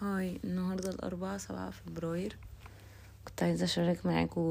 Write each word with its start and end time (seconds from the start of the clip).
هاي 0.00 0.38
النهاردة 0.44 0.90
الأربعاء 0.90 1.38
سبعة 1.38 1.70
فبراير. 1.70 2.36
كنت 3.28 3.42
عايزة 3.42 3.64
أشارك 3.64 4.06
معاكم 4.06 4.42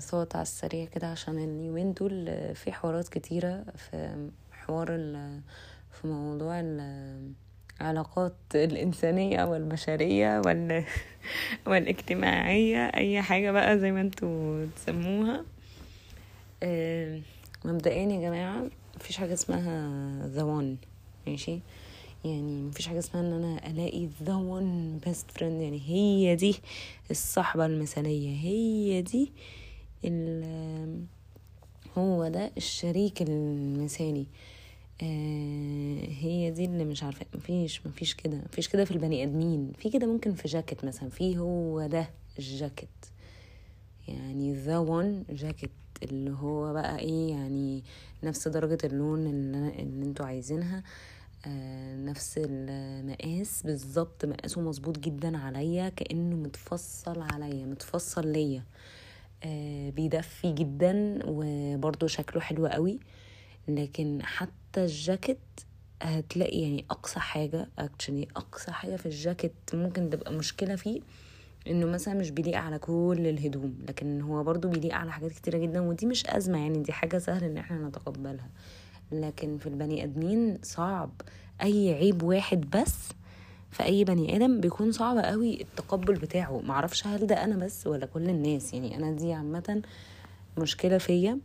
صوت 0.00 0.36
على 0.36 0.42
السريع 0.42 0.84
كده 0.84 1.06
عشان 1.06 1.38
اليومين 1.38 1.92
دول 1.92 2.28
آه، 2.28 2.52
في 2.52 2.72
حوارات 2.72 3.08
كتيرة 3.08 3.64
في 3.76 4.28
حوار 4.52 4.88
ال- 4.90 5.40
في 5.92 6.06
موضوع 6.06 6.60
العلاقات 7.80 8.34
الإنسانية 8.54 9.44
والبشرية 9.44 10.42
وال 10.46 10.84
والاجتماعية. 11.66 12.86
أي 12.86 13.22
حاجة 13.22 13.50
بقى 13.50 13.78
زي 13.78 13.92
ما 13.92 14.00
أنتوا 14.00 14.66
تسموها. 14.76 15.44
آه، 16.62 17.20
مبدئيا 17.64 18.06
يا 18.12 18.20
جماعة 18.20 18.66
مفيش 18.96 19.16
حاجة 19.16 19.32
اسمها 19.32 20.26
ذا 20.26 20.42
وان 20.42 20.76
ماشي؟ 21.26 21.60
يعني 22.24 22.62
مفيش 22.62 22.86
حاجة 22.88 22.98
اسمها 22.98 23.22
إن 23.22 23.32
أنا 23.32 23.70
ألاقي 23.70 24.08
the 24.22 24.34
one 24.34 24.98
best 25.06 25.30
friend 25.30 25.62
يعني 25.62 25.80
هي 25.86 26.36
دي 26.36 26.56
الصحبة 27.10 27.66
المثالية 27.66 28.36
هي 28.36 29.02
دي 29.02 29.32
هو 31.98 32.28
ده 32.28 32.52
الشريك 32.56 33.22
المثالي. 33.22 34.26
آه 35.02 36.04
هي 36.08 36.50
دي 36.50 36.64
اللي 36.64 36.84
مش 36.84 37.02
عارفة 37.02 37.26
مفيش 37.34 37.86
مفيش 37.86 38.14
كده 38.14 38.36
مفيش 38.52 38.68
كده 38.68 38.84
في 38.84 38.90
البني 38.90 39.22
آدمين. 39.24 39.72
في 39.78 39.90
كده 39.90 40.06
ممكن 40.06 40.34
في 40.34 40.48
جاكيت 40.48 40.84
مثلا 40.84 41.08
في 41.08 41.38
هو 41.38 41.86
ده 41.86 42.10
الجاكيت. 42.38 42.88
يعني 44.08 44.54
the 44.54 44.78
one 44.78 45.24
جاكيت 45.30 45.70
اللي 46.02 46.30
هو 46.30 46.72
بقى 46.72 46.98
إيه 46.98 47.30
يعني 47.30 47.82
نفس 48.22 48.48
درجة 48.48 48.78
اللون 48.84 49.26
اللي, 49.26 49.68
اللي 49.82 50.04
أنتوا 50.06 50.26
عايزينها. 50.26 50.78
آه 50.78 50.82
نفس 52.04 52.40
المقاس. 52.44 53.62
بالظبط 53.62 54.24
مقاسه 54.24 54.60
مظبوط 54.60 54.98
جدا 54.98 55.38
عليا 55.38 55.88
كأنه 55.88 56.36
متفصل 56.36 57.20
عليا 57.20 57.66
متفصل 57.66 58.26
ليا. 58.32 58.64
آه 59.44 59.90
بيدفي 59.90 60.52
جدا 60.52 61.20
وبرضه 61.24 62.06
شكله 62.06 62.40
حلو 62.40 62.66
قوي. 62.66 63.00
لكن 63.68 64.20
حتى 64.22 64.84
الجاكيت 64.84 65.38
هتلاقي 66.02 66.60
يعني 66.60 66.84
أقصى 66.90 67.20
حاجة 67.20 67.68
اكشلي 67.78 68.28
أقصى 68.36 68.72
حاجة 68.72 68.96
في 68.96 69.06
الجاكيت 69.06 69.52
ممكن 69.74 70.10
تبقى 70.10 70.32
مشكلة 70.32 70.76
فيه 70.76 71.00
إنه 71.66 71.86
مثلا 71.86 72.14
مش 72.14 72.30
بيليق 72.30 72.58
على 72.58 72.78
كل 72.78 73.26
الهدوم 73.26 73.78
لكن 73.88 74.20
هو 74.20 74.42
برضو 74.44 74.68
بيليق 74.68 74.94
على 74.94 75.12
حاجات 75.12 75.32
كتيرة 75.32 75.58
جدا 75.58 75.80
ودي 75.80 76.06
مش 76.06 76.26
أزمة 76.26 76.58
يعني 76.58 76.78
دي 76.78 76.92
حاجة 76.92 77.18
سهل 77.18 77.44
إن 77.44 77.56
إحنا 77.56 77.88
نتقبلها. 77.88 78.48
لكن 79.12 79.58
في 79.58 79.66
البني 79.66 80.04
آدمين 80.04 80.58
صعب 80.62 81.10
أي 81.62 81.94
عيب 81.94 82.22
واحد 82.22 82.70
بس 82.70 82.94
في 83.70 83.82
أي 83.82 84.04
بني 84.04 84.36
آدم 84.36 84.60
بيكون 84.60 84.92
صعب 84.92 85.18
قوي 85.18 85.60
التقبل 85.60 86.14
بتاعه. 86.14 86.60
معرفش 86.64 87.06
هل 87.06 87.26
ده 87.26 87.44
أنا 87.44 87.56
بس 87.56 87.86
ولا 87.86 88.06
كل 88.06 88.28
الناس. 88.28 88.74
يعني 88.74 88.96
أنا 88.96 89.10
دي 89.10 89.32
عامة 89.32 89.82
مشكلة 90.58 90.98
فيا 90.98 91.38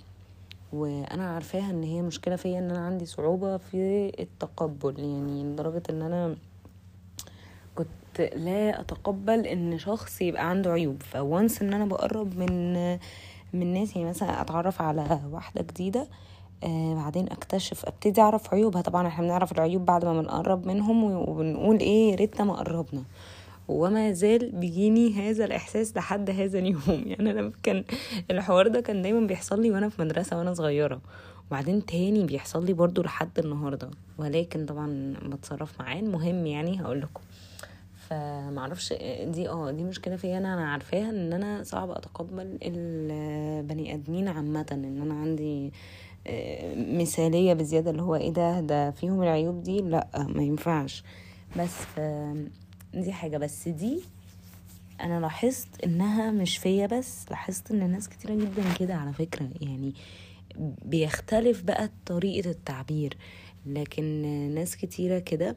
وأنا 0.74 1.30
عارفاها 1.30 1.70
إن 1.72 1.84
هي 1.84 2.02
مشكلة 2.02 2.36
فيا 2.36 2.60
إن 2.60 2.70
أنا 2.70 2.86
عندي 2.86 3.06
صعوبة 3.06 3.58
في 3.58 4.12
التقبل. 4.20 5.00
يعني 5.00 5.44
لدرجة 5.44 5.84
إن 5.90 6.02
أنا 6.02 6.36
كنت 7.76 8.22
لا 8.36 8.82
أتقبل 8.82 9.46
إن 9.48 9.78
شخص 9.78 10.22
يبقى 10.22 10.50
عنده 10.50 10.72
عيوب. 10.72 11.04
فوانس 11.04 11.62
إن 11.62 11.74
أنا 11.74 11.86
بقرب 11.86 12.38
من 12.38 12.74
من 13.54 13.74
ناس 13.74 13.96
يعني 13.96 14.10
مثلا 14.10 14.42
أتعرف 14.42 14.82
على 14.82 15.20
واحدة 15.32 15.62
جديدة 15.62 16.02
آه 16.02 16.08
بعدين 16.96 17.32
اكتشف 17.32 17.86
ابتدي 17.86 18.22
اعرف 18.22 18.54
عيوبها. 18.54 18.82
طبعا 18.82 19.08
إحنا 19.08 19.26
بنعرف 19.26 19.52
العيوب 19.52 19.86
بعد 19.86 20.06
ما 20.06 20.22
بنقرب 20.22 20.68
منهم 20.68 21.04
وبنقول 21.04 21.80
إيه 21.80 22.12
يا 22.12 22.16
ريتنا 22.16 22.46
ما 22.46 22.54
قربنا. 22.54 23.04
وما 23.68 24.12
زال 24.12 24.52
بيجيني 24.52 25.14
هذا 25.14 25.46
الإحساس 25.46 25.98
لحد 25.98 26.30
هذا 26.30 26.60
اليوم. 26.60 26.82
يعني 27.06 27.32
أنا 27.32 27.52
كان 27.64 27.84
الحوار 28.32 28.68
ده 28.68 28.82
كان 28.82 29.02
دايما 29.02 29.28
بيحصل 29.28 29.62
لي 29.62 29.72
وأنا 29.72 29.90
في 29.90 30.02
مدرسة 30.02 30.38
وأنا 30.38 30.54
صغيرة. 30.54 31.02
وبعدين 31.48 31.86
تاني 31.86 32.24
بيحصل 32.24 32.66
لي 32.66 32.74
برضو 32.74 33.04
لحد 33.04 33.40
النهارده. 33.40 33.90
ولكن 34.18 34.66
طبعا 34.66 35.14
بتصرف 35.24 35.80
معاه. 35.82 36.00
المهم 36.00 36.46
يعني 36.46 36.82
هقول 36.82 37.02
لكم. 37.02 37.22
فمعرفش 38.10 38.94
دي 39.24 39.50
آه 39.50 39.72
دي 39.72 39.84
مشكلة 39.84 40.16
فيا 40.16 40.38
أنا 40.38 40.54
أنا 40.54 40.72
عارفاها 40.72 41.10
إن 41.10 41.34
أنا 41.34 41.64
صعب 41.64 41.92
أتقبل 41.92 42.58
البني 42.62 43.94
آدمين 43.94 44.28
عامة. 44.28 44.66
إن 44.72 45.02
أنا 45.02 45.14
عندي 45.14 45.68
آه، 45.68 45.72
مثالية 46.76 47.54
بزيادة 47.54 47.92
اللي 47.92 48.02
هو 48.02 48.16
إيه 48.16 48.34
ده؟ 48.34 48.60
ده 48.60 48.92
فيهم 48.92 49.24
العيوب 49.24 49.64
دي؟ 49.64 49.82
لأ 49.82 50.08
ما 50.30 50.44
ينفعش. 50.44 51.04
بس 51.60 51.72
دي 52.94 53.12
حاجة. 53.12 53.38
بس 53.38 53.68
دي 53.68 54.00
أنا 55.02 55.20
لاحظت 55.20 55.84
إنها 55.84 56.32
مش 56.32 56.58
فيا 56.58 56.88
بس 56.88 57.26
لاحظت 57.30 57.72
إن 57.72 57.90
ناس 57.92 58.10
كتيرة 58.10 58.36
جدا 58.36 58.74
كده 58.80 58.96
على 58.96 59.14
فكرة. 59.14 59.50
يعني 59.62 59.94
بيختلف 60.86 61.64
بقى 61.64 61.90
طريقة 62.06 62.50
التعبير. 62.50 63.18
لكن 63.66 64.04
ناس 64.56 64.76
كتيرة 64.78 65.20
كده 65.20 65.56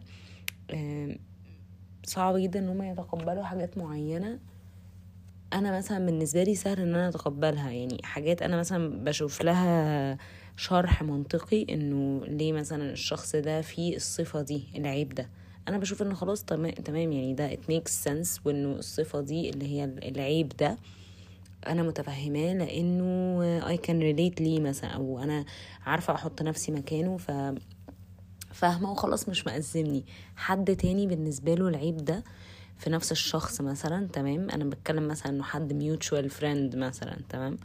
صعب 2.04 2.36
جدا 2.36 2.58
إن 2.60 2.68
هم 2.68 2.82
يتقبلوا 2.82 3.42
حاجات 3.44 3.78
معينة. 3.78 4.38
أنا 5.52 5.76
مثلا 5.78 6.06
بالنسبة 6.06 6.42
لي 6.42 6.54
سهل 6.54 6.80
إن 6.80 6.94
أنا 6.94 7.08
أتقبلها 7.08 7.70
يعني 7.70 8.00
حاجات 8.04 8.42
أنا 8.42 8.56
مثلا 8.56 9.04
بشوف 9.04 9.42
لها 9.42 10.18
شرح 10.56 11.02
منطقي 11.02 11.66
إنه 11.70 12.26
ليه 12.26 12.52
مثلا 12.52 12.92
الشخص 12.92 13.36
ده 13.36 13.60
فيه 13.60 13.96
الصفة 13.96 14.42
دي 14.42 14.64
العيب 14.76 15.14
ده. 15.14 15.28
أنا 15.68 15.78
بشوف 15.78 16.02
إنه 16.02 16.14
خلاص 16.14 16.44
تمام 16.44 17.12
يعني 17.12 17.34
ده 17.34 17.50
it 17.54 17.58
makes 17.70 17.90
sense 18.08 18.40
وإنه 18.44 18.72
الصفة 18.72 19.20
دي 19.20 19.50
اللي 19.50 19.66
هي 19.66 19.84
العيب 19.84 20.48
ده 20.48 20.76
أنا 21.66 21.82
متفهماه 21.82 22.52
لإنه 22.54 23.60
I 23.60 23.76
can 23.78 24.00
relate 24.00 24.40
ليه 24.40 24.60
مثلا 24.60 24.90
أو 24.90 25.18
أنا 25.22 25.44
عارفة 25.86 26.14
أحط 26.14 26.42
نفسي 26.42 26.72
مكانه 26.72 27.16
ف 27.16 27.30
فاهمة 28.52 28.92
وخلاص 28.92 29.28
مش 29.28 29.46
مأزمني. 29.46 30.04
حد 30.36 30.76
تاني 30.76 31.06
بالنسبة 31.06 31.54
له 31.54 31.68
العيب 31.68 31.96
ده 31.96 32.24
في 32.78 32.90
نفس 32.90 33.12
الشخص 33.12 33.60
مثلا 33.60 34.06
تمام؟ 34.12 34.50
أنا 34.50 34.64
بتكلم 34.64 35.08
مثلا 35.08 35.32
إنه 35.32 35.42
حد 35.44 35.72
mutual 35.72 36.30
friend 36.30 36.76
مثلا 36.76 37.16
تمام؟ 37.28 37.56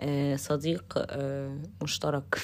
آه 0.00 0.36
صديق 0.36 0.84
آه 0.96 1.58
مشترك. 1.82 2.24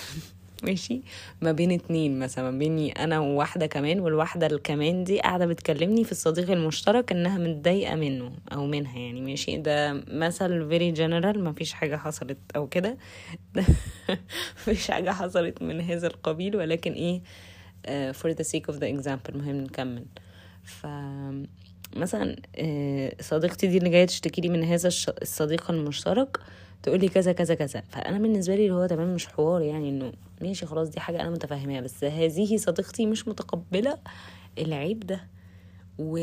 ماشي؟ 0.64 1.02
ما 1.42 1.52
بين 1.52 1.72
اتنين 1.72 2.18
مثلا 2.18 2.50
ما 2.50 2.58
بيني 2.58 2.92
أنا 2.92 3.18
وواحدة 3.18 3.66
كمان 3.66 4.00
والواحدة 4.00 4.46
الكمان 4.46 5.04
دي 5.04 5.20
قاعدة 5.20 5.46
بتكلمني 5.46 6.04
في 6.04 6.12
الصديق 6.12 6.50
المشترك 6.50 7.12
إنها 7.12 7.38
متضايقة 7.38 7.94
منه 7.94 8.32
أو 8.52 8.66
منها 8.66 8.98
يعني 8.98 9.20
ماشي؟ 9.20 9.56
ده 9.56 9.92
مثل 10.08 10.68
very 10.68 10.92
general 10.92 11.44
ما 11.44 11.52
فيش 11.52 11.72
حاجة 11.72 11.96
حصلت 11.96 12.38
أو 12.56 12.66
كده. 12.66 12.96
مفيش 14.56 14.90
حاجة 14.90 15.10
حصلت 15.10 15.62
من 15.62 15.80
هذا 15.80 16.06
القبيل 16.06 16.56
ولكن 16.56 16.92
إيه 16.92 17.22
uh, 17.86 18.16
for 18.16 18.34
the 18.34 18.44
sake 18.44 18.74
of 18.74 18.78
the 18.78 18.86
example 18.96 19.36
مهم 19.36 19.56
نكمل. 19.56 20.04
ف 20.64 20.86
مثلا 21.96 22.36
آه، 22.56 23.12
صديقتي 23.20 23.66
دي 23.66 23.78
اللي 23.78 23.90
جاية 23.90 24.04
تشتكي 24.06 24.40
لي 24.40 24.48
من 24.48 24.64
هذا 24.64 24.88
الصديق 25.22 25.70
المشترك 25.70 26.40
تقول 26.82 27.00
لي 27.00 27.08
كذا 27.08 27.32
كذا 27.32 27.54
كذا. 27.54 27.82
فأنا 27.88 28.18
بالنسبة 28.18 28.54
لي 28.56 28.62
اللي 28.66 28.74
هو 28.74 28.86
تمام 28.86 29.14
مش 29.14 29.26
حوار 29.26 29.62
يعني 29.62 29.88
إنه 29.88 30.12
ماشي 30.40 30.66
خلاص 30.66 30.88
دي 30.88 31.00
حاجة 31.00 31.20
أنا 31.20 31.30
متفاهماها 31.30 31.80
بس 31.80 32.04
هذه 32.04 32.56
صديقتي 32.56 33.06
مش 33.06 33.28
متقبلة 33.28 33.98
العيب 34.58 35.00
ده. 35.00 35.20
و 35.98 36.18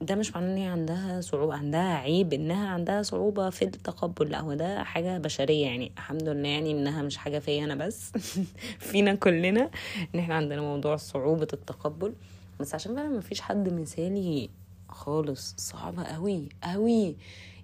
ده 0.00 0.14
مش 0.14 0.34
معناه 0.36 0.52
إن 0.52 0.56
هي 0.56 0.66
عندها 0.66 1.20
صعوبة 1.20 1.54
عندها 1.54 1.94
عيب 1.94 2.32
إنها 2.32 2.68
عندها 2.68 3.02
صعوبة 3.02 3.50
في 3.50 3.62
التقبل. 3.62 4.30
لا 4.30 4.40
هو 4.40 4.54
ده 4.54 4.84
حاجة 4.84 5.18
بشرية 5.18 5.66
يعني. 5.66 5.92
الحمد 5.96 6.28
لله 6.28 6.48
يعني 6.48 6.70
إنها 6.70 7.02
مش 7.02 7.16
حاجة 7.16 7.38
فيا 7.38 7.64
أنا 7.64 7.74
بس. 7.74 8.12
فينا 8.90 9.14
كلنا 9.14 9.70
إن 10.14 10.18
إحنا 10.20 10.34
عندنا 10.34 10.60
موضوع 10.60 10.96
صعوبة 10.96 11.48
التقبل. 11.52 12.12
بس 12.60 12.74
عشان 12.74 12.94
فعلا 12.94 13.08
مفيش 13.08 13.40
حد 13.40 13.72
مثالي 13.72 14.50
خالص 14.88 15.54
صعبة 15.58 16.02
قوي 16.04 16.48
قوي 16.62 17.16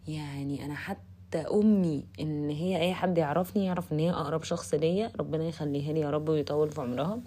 يعني 0.08 0.64
أنا 0.64 0.74
حتى 0.74 1.38
أمي 1.38 2.04
إن 2.20 2.50
هي 2.50 2.80
أي 2.80 2.94
حد 2.94 3.18
يعرفني 3.18 3.64
يعرف 3.64 3.92
إن 3.92 3.98
هي 3.98 4.10
أقرب 4.10 4.42
شخص 4.42 4.74
ليا 4.74 5.12
ربنا 5.18 5.44
يخليها 5.44 5.92
لي 5.92 6.00
يا 6.00 6.10
رب 6.10 6.28
ويطول 6.28 6.70
في 6.70 6.80
عمرها. 6.80 7.20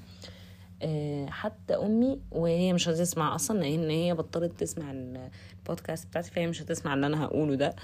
آه، 0.82 1.26
حتى 1.26 1.74
أمي 1.74 2.20
وهي 2.32 2.74
مش 2.74 2.90
هتسمع 2.90 3.36
أصلا 3.36 3.60
لأن 3.60 3.90
هي 3.90 4.14
بطلت 4.14 4.60
تسمع 4.60 4.92
البودكاست 4.92 6.08
بتاعتي 6.08 6.32
فهي 6.32 6.48
مش 6.48 6.62
هتسمع 6.62 6.94
اللي 6.94 7.06
أنا 7.08 7.24
هقوله 7.26 7.56
ده. 7.56 7.76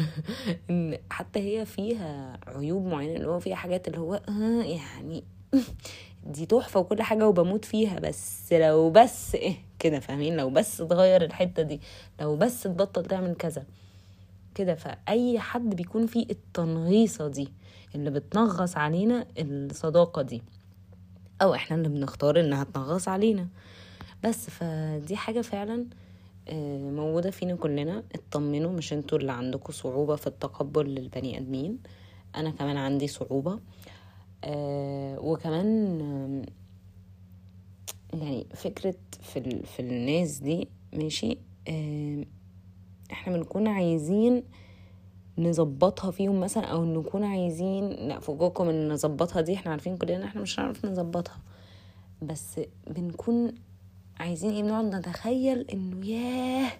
إن 0.70 0.98
حتى 1.10 1.38
هي 1.40 1.64
فيها 1.66 2.38
عيوب 2.46 2.86
معينة 2.86 3.16
اللي 3.16 3.28
هو 3.28 3.38
فيها 3.40 3.56
حاجات 3.56 3.88
اللي 3.88 3.98
هو 3.98 4.14
آه 4.14 4.62
يعني 4.62 5.24
دي 6.26 6.46
تحفة 6.46 6.80
وكل 6.80 7.02
حاجة 7.02 7.28
وبموت 7.28 7.64
فيها 7.64 7.98
بس 7.98 8.52
لو 8.52 8.90
بس 8.90 9.34
إيه 9.34 9.56
كده 9.78 10.00
فاهمين؟ 10.00 10.36
لو 10.36 10.50
بس 10.50 10.76
تغير 10.76 11.24
الحتة 11.24 11.62
دي 11.62 11.80
لو 12.20 12.36
بس 12.36 12.62
تبطل 12.62 13.04
تعمل 13.04 13.34
كذا 13.34 13.64
كده 14.54 14.74
فأي 14.74 15.38
حد 15.38 15.74
بيكون 15.76 16.06
فيه 16.06 16.26
التنغيصة 16.30 17.28
دي 17.28 17.48
اللي 17.94 18.10
بتنغص 18.10 18.76
علينا 18.76 19.26
الصداقة 19.38 20.22
دي 20.22 20.42
أو 21.42 21.54
إحنا 21.54 21.76
اللي 21.76 21.88
بنختار 21.88 22.40
إنها 22.40 22.64
تنغص 22.64 23.08
علينا. 23.08 23.48
بس 24.24 24.50
فدي 24.50 25.16
حاجة 25.16 25.40
فعلا 25.40 25.86
آه، 26.48 26.90
موجودة 26.90 27.30
فينا 27.30 27.56
كلنا. 27.56 28.02
اطمنوا 28.14 28.72
مش 28.72 28.92
أنتوا 28.92 29.18
اللي 29.18 29.32
عندكم 29.32 29.72
صعوبة 29.72 30.16
في 30.16 30.26
التقبل 30.26 30.86
للبني 30.86 31.38
آدمين. 31.38 31.78
أنا 32.36 32.50
كمان 32.50 32.76
عندي 32.76 33.08
صعوبة. 33.08 33.58
وكمان 35.18 36.00
يعني 38.12 38.46
فكرة 38.54 38.94
في, 39.22 39.62
في 39.62 39.80
الناس 39.80 40.38
دي 40.38 40.68
ماشي؟ 40.92 41.38
آه 41.68 42.24
إحنا 43.12 43.36
بنكون 43.36 43.68
عايزين 43.68 44.42
نظبطها 45.38 46.10
فيهم 46.10 46.40
مثلا 46.40 46.64
أو 46.64 46.84
نكون 46.84 47.24
عايزين 47.24 47.88
لا 47.88 48.20
إن 48.70 48.88
نظبطها 48.88 49.40
دي 49.40 49.54
إحنا 49.54 49.70
عارفين 49.70 49.96
كلنا 49.96 50.24
إحنا 50.24 50.42
مش 50.42 50.60
هنعرف 50.60 50.86
نظبطها. 50.86 51.38
بس 52.22 52.60
بنكون 52.86 53.54
عايزين 54.20 54.50
إيه؟ 54.50 54.62
بنقعد 54.62 54.94
نتخيل 54.94 55.60
إنه 55.60 56.06
ياه! 56.06 56.72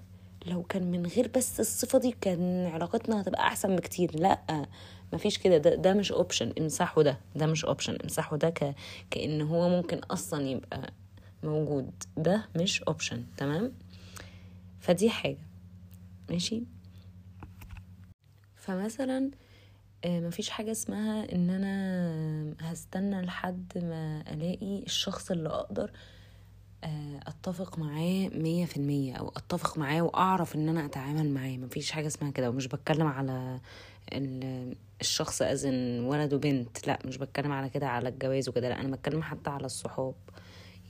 لو 0.47 0.63
كان 0.63 0.91
من 0.91 1.07
غير 1.07 1.31
بس 1.37 1.61
الصفة 1.61 1.99
دي 1.99 2.17
كان 2.21 2.67
علاقتنا 2.67 3.21
هتبقى 3.21 3.41
أحسن 3.47 3.77
بكتير. 3.77 4.21
لأ 4.21 4.67
مفيش 5.13 5.39
كده. 5.39 5.59
ده, 5.59 5.75
ده 5.75 5.95
مش 5.95 6.13
option 6.13 6.53
امسحوا 6.59 7.03
ده. 7.03 7.19
ده 7.37 7.47
مش 7.47 7.65
option 7.65 7.97
امسحوا 8.05 8.39
ده 8.39 8.51
ك... 8.51 8.75
كأن 9.11 9.41
هو 9.43 9.69
ممكن 9.69 9.99
أصلا 9.99 10.49
يبقى 10.49 10.93
موجود. 11.43 11.91
ده 12.17 12.49
مش 12.57 12.83
option 12.83 13.25
تمام؟ 13.37 13.73
فدي 14.81 15.11
حاجة. 15.11 15.47
ماشي؟ 16.31 16.63
فمثلا 18.57 19.31
آه، 20.05 20.21
مفيش 20.21 20.51
حاجة 20.51 20.71
اسمها 20.71 21.33
إن 21.33 21.51
أنا 21.51 22.55
هستنى 22.61 23.23
لحد 23.23 23.73
ما 23.79 24.25
ألاقي 24.33 24.83
الشخص 24.83 25.31
اللي 25.31 25.49
أقدر 25.49 25.91
أتفق 27.27 27.79
معاه 27.79 28.29
مية 28.29 28.65
في 28.65 28.77
المية 28.77 29.15
أو 29.15 29.29
أتفق 29.29 29.79
معاه 29.79 30.03
وأعرف 30.03 30.55
إن 30.55 30.69
أنا 30.69 30.85
أتعامل 30.85 31.31
معاه. 31.31 31.57
مفيش 31.57 31.91
حاجة 31.91 32.07
اسمها 32.07 32.31
كده. 32.31 32.51
ومش 32.51 32.67
بتكلم 32.67 33.07
على 33.07 33.61
الشخص 35.01 35.43
as 35.43 35.72
in 35.72 36.01
ولد 36.01 36.35
وبنت. 36.35 36.87
لا 36.87 36.99
مش 37.05 37.17
بتكلم 37.19 37.53
على 37.53 37.69
كده 37.69 37.89
على 37.89 38.09
الجواز 38.09 38.49
وكده. 38.49 38.69
لا 38.69 38.81
أنا 38.81 38.97
بتكلم 38.97 39.23
حتى 39.23 39.51
على 39.51 39.67
الصحاب. 39.67 40.15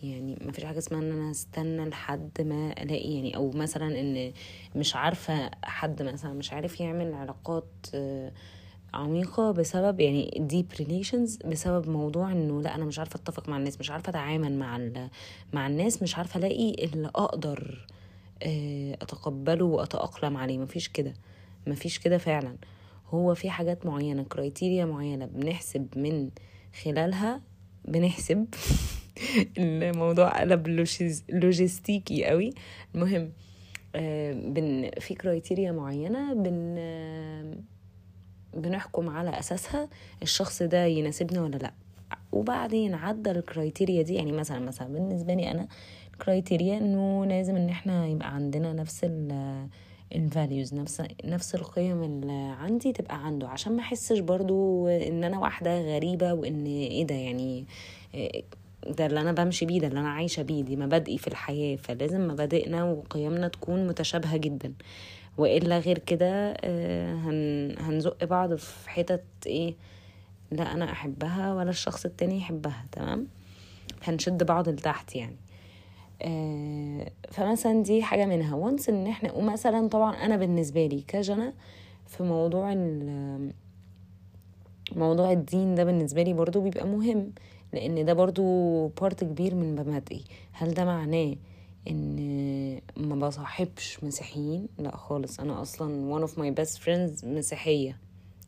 يعني 0.02 0.38
ما 0.44 0.52
فيش 0.52 0.64
حاجة 0.64 0.78
اسمها 0.78 1.00
إن 1.00 1.12
أنا 1.12 1.30
أستنى 1.30 1.84
لحد 1.88 2.40
ما 2.40 2.72
ألاقي. 2.82 3.14
يعني 3.14 3.36
أو 3.36 3.50
مثلا 3.50 4.00
إن 4.00 4.32
مش 4.76 4.96
عارفة 4.96 5.50
حد 5.64 6.02
مثلا 6.02 6.32
مش 6.32 6.52
عارف 6.52 6.80
يعمل 6.80 7.14
علاقات 7.14 7.68
آه، 7.94 8.32
عميقة 8.94 9.50
بسبب 9.50 10.00
يعني 10.00 10.30
deep 10.40 10.66
relations 10.78 11.36
بسبب 11.36 11.88
موضوع 11.88 12.32
إنه 12.32 12.62
لأ 12.62 12.74
أنا 12.74 12.84
مش 12.84 12.98
عارفة 12.98 13.16
أتفق 13.16 13.48
مع 13.48 13.56
الناس 13.56 13.80
مش 13.80 13.90
عارفة 13.90 14.10
أتعامل 14.10 14.58
مع 14.58 14.90
مع 15.52 15.66
الناس 15.66 16.02
مش 16.02 16.18
عارفة 16.18 16.38
ألاقي 16.38 16.70
اللي 16.84 17.08
أقدر 17.08 17.86
آه، 18.42 18.94
أتقبله 19.02 19.64
وأتأقلم 19.64 20.36
عليه. 20.36 20.58
مفيش 20.58 20.88
كده. 20.88 21.14
مفيش 21.66 21.98
كده 21.98 22.18
فعلا. 22.18 22.56
هو 23.08 23.34
في 23.34 23.50
حاجات 23.50 23.86
معينة 23.86 24.22
criteria 24.22 24.84
معينة 24.84 25.26
بنحسب 25.26 25.86
من 25.96 26.30
خلالها 26.84 27.40
بنحسب 27.84 28.46
الموضوع 29.58 30.40
قلب 30.40 30.68
لوجيستيكي 31.28 32.24
قوي. 32.24 32.50
المهم 32.94 33.32
آه، 33.94 34.32
بن 34.32 34.90
في 35.00 35.14
criteria 35.14 35.72
معينة 35.72 36.34
بن 36.34 36.74
بنحكم 38.54 39.08
على 39.08 39.38
أساسها 39.38 39.88
الشخص 40.22 40.62
ده 40.62 40.84
يناسبني 40.84 41.38
ولا 41.38 41.56
لأ. 41.56 41.72
وبعدين 42.32 42.94
عدى 42.94 43.30
ال 43.30 43.38
criteria 43.38 44.02
دي 44.02 44.14
يعني 44.14 44.32
مثلا 44.32 44.58
مثلا 44.58 44.88
بالنسبة 44.88 45.34
لي 45.34 45.50
أنا 45.50 45.68
ال 46.14 46.21
criteria 46.21 46.78
إنه 46.78 47.26
لازم 47.26 47.56
إن 47.56 47.68
إحنا 47.68 48.06
يبقى 48.06 48.34
عندنا 48.34 48.72
نفس 48.72 49.06
الفاليوز 50.14 50.74
نفس 50.74 51.02
نفس 51.24 51.54
القيم 51.54 52.02
اللي 52.02 52.54
عندي 52.60 52.92
تبقى 52.92 53.26
عنده. 53.26 53.48
عشان 53.48 53.76
ما 53.76 53.80
أحسش 53.82 54.18
برضو 54.18 54.88
إن 54.88 55.24
أنا 55.24 55.38
واحدة 55.38 55.80
غريبة 55.96 56.32
وإن 56.32 56.66
إيه 56.66 57.06
ده 57.06 57.14
يعني 57.14 57.64
ده 58.88 59.06
اللي 59.06 59.20
أنا 59.20 59.32
بمشي 59.32 59.66
بيه 59.66 59.80
ده 59.80 59.86
اللي 59.86 60.00
أنا 60.00 60.10
عايشة 60.10 60.42
بيه 60.42 60.62
دي 60.62 60.76
مبادئي 60.76 61.18
في 61.18 61.28
الحياة. 61.28 61.76
فلازم 61.76 62.28
مبادئنا 62.28 62.84
وقيمنا 62.84 63.48
تكون 63.48 63.86
متشابهة 63.86 64.36
جدا. 64.36 64.72
وإلا 65.38 65.78
غير 65.78 65.98
كده 65.98 66.54
آه، 66.60 67.14
هنزق 67.80 68.24
بعض 68.24 68.54
في 68.54 68.90
حتت 68.90 69.24
إيه 69.46 69.74
لا 70.50 70.72
أنا 70.74 70.92
أحبها 70.92 71.54
ولا 71.54 71.70
الشخص 71.70 72.04
التاني 72.04 72.36
يحبها 72.36 72.86
تمام؟ 72.92 73.26
هنشد 74.02 74.42
بعض 74.44 74.68
لتحت 74.68 75.16
يعني. 75.16 75.36
آه، 76.22 77.10
فمثلا 77.30 77.82
دي 77.82 78.02
حاجة 78.02 78.26
منها. 78.26 78.54
once 78.54 78.88
إن 78.88 79.06
إحنا 79.06 79.32
ومثلا 79.32 79.88
طبعا 79.88 80.14
أنا 80.14 80.36
بالنسبة 80.36 80.86
لي 80.86 81.00
كجنى 81.08 81.52
في 82.06 82.22
موضوع 82.22 82.74
موضوع 84.96 85.32
الدين 85.32 85.74
ده 85.74 85.84
بالنسبة 85.84 86.22
لي 86.22 86.32
برضو 86.32 86.60
بيبقى 86.60 86.86
مهم 86.86 87.32
لأن 87.72 88.04
ده 88.04 88.12
برضو 88.12 88.86
part 88.88 89.24
كبير 89.24 89.54
من 89.54 89.74
مبادئي. 89.76 90.24
هل 90.52 90.74
ده 90.74 90.84
معناه 90.84 91.34
إن 91.88 92.80
ما 92.96 93.26
بصاحبش 93.26 93.98
مسيحيين. 94.04 94.68
لا 94.78 94.96
خالص 94.96 95.40
أنا 95.40 95.62
أصلا 95.62 96.18
one 96.18 96.28
of 96.28 96.32
my 96.32 96.62
best 96.62 96.78
friends 96.78 97.24
مسيحية 97.24 97.98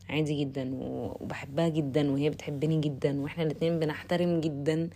عادي 0.09 0.39
جدا 0.43 0.71
وبحبها 0.81 1.69
جدا 1.69 2.11
وهي 2.11 2.29
بتحبني 2.29 2.79
جدا 2.79 3.21
وإحنا 3.21 3.43
الاتنين 3.43 3.79
بنحترم 3.79 4.41
جدا. 4.41 4.89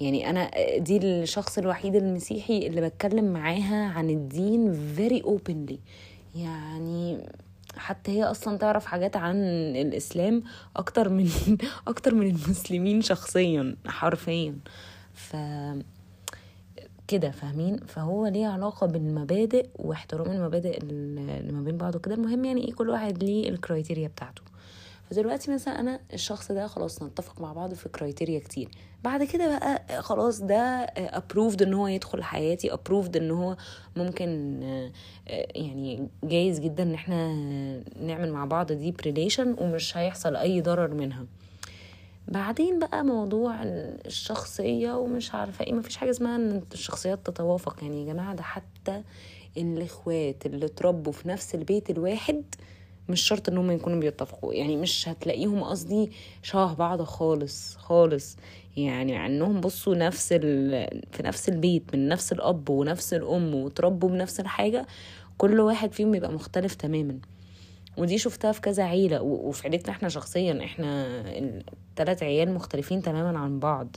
يعني 0.00 0.30
أنا 0.30 0.50
دي 0.78 0.96
الشخص 0.96 1.58
الوحيد 1.58 1.96
المسيحي 1.96 2.66
اللي 2.66 2.80
بتكلم 2.80 3.32
معاها 3.32 3.84
عن 3.88 4.10
الدين 4.10 4.74
very 4.96 5.22
openly. 5.22 5.76
يعني 6.36 7.18
حتى 7.76 8.10
هي 8.10 8.24
أصلا 8.24 8.58
تعرف 8.58 8.86
حاجات 8.86 9.16
عن 9.16 9.36
الإسلام 9.76 10.42
أكتر 10.76 11.08
من 11.08 11.28
أكتر 11.88 12.14
من 12.14 12.26
المسلمين 12.26 13.02
شخصيا 13.02 13.76
حرفيا. 13.86 14.56
ف 15.14 15.36
كده 17.12 17.30
فاهمين؟ 17.30 17.76
فهو 17.76 18.26
ليه 18.26 18.46
علاقة 18.46 18.86
بالمبادئ 18.86 19.66
واحترام 19.74 20.30
المبادئ 20.30 20.78
اللي 20.82 21.52
ما 21.52 21.62
بين 21.62 21.76
بعض 21.76 21.96
وكده. 21.96 22.14
المهم 22.14 22.44
يعني 22.44 22.64
إيه 22.64 22.72
كل 22.74 22.88
واحد 22.90 23.24
ليه 23.24 23.48
الكرايتيريا 23.48 24.08
بتاعته. 24.08 24.42
فدلوقتي 25.10 25.50
مثلا 25.54 25.80
أنا 25.80 26.00
الشخص 26.14 26.52
ده 26.52 26.66
خلاص 26.66 27.02
نتفق 27.02 27.40
مع 27.40 27.52
بعض 27.52 27.74
في 27.74 27.88
criteria 27.88 28.38
كتير. 28.38 28.68
بعد 29.04 29.22
كده 29.24 29.58
بقى 29.58 30.02
خلاص 30.02 30.40
ده 30.40 30.56
approved 30.96 31.62
إن 31.62 31.74
هو 31.74 31.86
يدخل 31.86 32.22
حياتي 32.22 32.72
approved 32.72 33.16
إن 33.16 33.30
هو 33.30 33.56
ممكن 33.96 34.60
يعني 35.54 36.08
جايز 36.24 36.60
جدا 36.60 36.82
إن 36.82 36.94
إحنا 36.94 37.32
نعمل 38.00 38.32
مع 38.32 38.44
بعض 38.44 38.72
deep 38.72 39.00
relation 39.00 39.56
ومش 39.58 39.96
هيحصل 39.96 40.36
أي 40.36 40.60
ضرر 40.60 40.94
منها. 40.94 41.26
بعدين 42.28 42.78
بقى 42.78 43.04
موضوع 43.04 43.54
الشخصية 43.62 44.92
ومش 44.98 45.34
عارفة 45.34 45.64
إيه. 45.64 45.72
مفيش 45.72 45.96
حاجة 45.96 46.10
اسمها 46.10 46.36
إن 46.36 46.62
الشخصيات 46.72 47.26
تتوافق. 47.26 47.76
يعني 47.82 48.00
يا 48.06 48.12
جماعة 48.12 48.34
ده 48.34 48.42
حتى 48.42 49.02
الإخوات 49.56 50.46
اللي 50.46 50.66
اتربوا 50.66 51.12
في 51.12 51.28
نفس 51.28 51.54
البيت 51.54 51.90
الواحد 51.90 52.44
مش 53.08 53.20
شرط 53.20 53.48
إن 53.48 53.58
هم 53.58 53.70
يكونوا 53.70 54.00
بيتفقوا. 54.00 54.54
يعني 54.54 54.76
مش 54.76 55.08
هتلاقيهم 55.08 55.62
قصدي 55.64 56.10
شبه 56.42 56.74
بعض 56.74 57.02
خالص 57.02 57.76
خالص. 57.76 58.36
يعني 58.76 59.12
مع 59.12 59.26
إنهم 59.26 59.60
بصوا 59.60 59.94
نفس 59.94 60.32
في 60.32 61.22
نفس 61.22 61.48
البيت 61.48 61.82
من 61.94 62.08
نفس 62.08 62.32
الأب 62.32 62.70
ونفس 62.70 63.14
الأم 63.14 63.54
وتربوا 63.54 64.08
بنفس 64.08 64.40
الحاجة 64.40 64.86
كل 65.38 65.60
واحد 65.60 65.92
فيهم 65.92 66.14
يبقى 66.14 66.32
مختلف 66.32 66.74
تماما. 66.74 67.18
ودي 67.98 68.18
شفتها 68.18 68.52
في 68.52 68.60
كذا 68.60 68.84
عيلة 68.84 69.22
وفي 69.22 69.68
عيلتنا 69.68 69.92
إحنا 69.92 70.08
شخصيا 70.08 70.64
إحنا 70.64 71.06
الثلاث 71.90 72.22
عيال 72.22 72.54
مختلفين 72.54 73.02
تماما 73.02 73.38
عن 73.38 73.58
بعض. 73.58 73.96